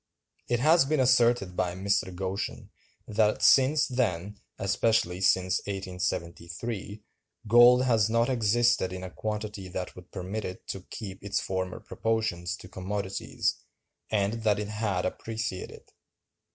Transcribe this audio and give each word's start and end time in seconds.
It 0.47 0.59
has 0.61 0.83
been 0.85 0.99
asserted 0.99 1.55
by 1.55 1.75
Mr. 1.75 2.15
Goschen 2.15 2.71
that 3.07 3.43
since 3.43 3.87
then, 3.87 4.39
especially 4.57 5.21
since 5.21 5.59
1873, 5.67 7.03
gold 7.47 7.83
has 7.83 8.09
not 8.09 8.27
existed 8.27 8.93
in 8.93 9.03
a 9.03 9.11
quantity 9.11 9.67
that 9.67 9.95
would 9.95 10.09
permit 10.11 10.43
it 10.43 10.67
to 10.69 10.87
keep 10.89 11.23
its 11.23 11.39
former 11.39 11.79
proportions 11.79 12.57
to 12.57 12.67
commodities, 12.67 13.57
and 14.09 14.41
that 14.43 14.57
it 14.57 14.69
had 14.69 15.05
appreciated. 15.05 15.91